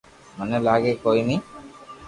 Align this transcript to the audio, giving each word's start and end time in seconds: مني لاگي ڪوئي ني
مني 0.37 0.57
لاگي 0.67 0.93
ڪوئي 1.03 1.21
ني 1.27 1.37